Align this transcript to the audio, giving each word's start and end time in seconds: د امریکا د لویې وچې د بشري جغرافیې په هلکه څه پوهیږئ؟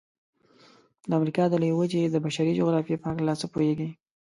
د 1.09 1.11
امریکا 1.19 1.43
د 1.49 1.53
لویې 1.61 1.77
وچې 1.77 2.01
د 2.09 2.15
بشري 2.25 2.51
جغرافیې 2.59 2.97
په 3.01 3.07
هلکه 3.11 3.33
څه 3.41 3.45
پوهیږئ؟ 3.53 3.89